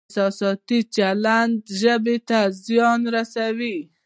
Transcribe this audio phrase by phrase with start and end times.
[0.09, 3.77] احساساتي چلند ژبې ته زیان رسوي.